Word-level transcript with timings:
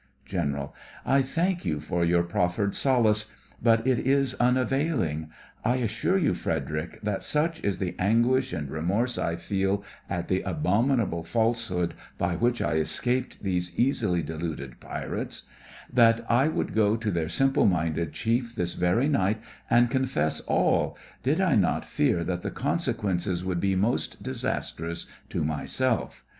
GENERAL: 0.25 0.73
I 1.05 1.21
thank 1.21 1.63
you 1.63 1.79
for 1.79 2.03
your 2.03 2.23
proffered 2.23 2.73
solace, 2.73 3.27
but 3.61 3.85
it 3.85 3.99
is 3.99 4.33
unavailing. 4.39 5.29
I 5.63 5.75
assure 5.75 6.17
you, 6.17 6.33
Frederic, 6.33 6.99
that 7.03 7.23
such 7.23 7.63
is 7.63 7.77
the 7.77 7.93
anguish 7.99 8.51
and 8.51 8.67
remorse 8.67 9.19
I 9.19 9.35
feel 9.35 9.83
at 10.09 10.27
the 10.27 10.41
abominable 10.41 11.23
falsehood 11.23 11.93
by 12.17 12.35
which 12.35 12.63
I 12.63 12.77
escaped 12.77 13.43
these 13.43 13.79
easily 13.79 14.23
deluded 14.23 14.79
pirates, 14.79 15.43
that 15.93 16.25
I 16.27 16.47
would 16.47 16.73
go 16.73 16.95
to 16.97 17.11
their 17.11 17.29
simple 17.29 17.67
minded 17.67 18.11
chief 18.11 18.55
this 18.55 18.73
very 18.73 19.07
night 19.07 19.39
and 19.69 19.91
confess 19.91 20.39
all, 20.47 20.97
did 21.21 21.39
I 21.39 21.53
not 21.53 21.85
fear 21.85 22.23
that 22.23 22.41
the 22.41 22.49
consequences 22.49 23.45
would 23.45 23.59
be 23.61 23.75
most 23.75 24.23
disastrous 24.23 25.05
to 25.29 25.43
myself. 25.43 26.23